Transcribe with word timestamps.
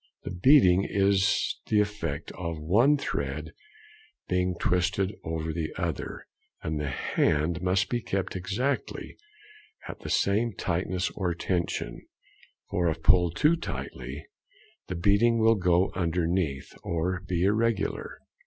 The 0.23 0.31
beading 0.31 0.83
is 0.83 1.59
the 1.67 1.79
effect 1.79 2.31
of 2.31 2.57
one 2.59 2.97
thread 2.97 3.53
being 4.27 4.55
twisted 4.59 5.13
over 5.23 5.53
the 5.53 5.69
other, 5.77 6.25
and 6.63 6.79
the 6.79 6.89
hand 6.89 7.61
must 7.61 7.87
be 7.87 8.01
kept 8.01 8.35
exactly 8.35 9.15
at 9.87 9.99
the 9.99 10.09
same 10.09 10.53
tightness 10.53 11.11
or 11.11 11.31
tension, 11.35 12.01
for 12.71 12.89
if 12.89 13.03
pulled 13.03 13.35
too 13.35 13.55
tightly 13.55 14.25
the 14.87 14.95
beading 14.95 15.37
will 15.37 15.53
go 15.53 15.91
underneath, 15.93 16.73
or 16.81 17.21
be 17.27 17.43
irregular. 17.43 18.21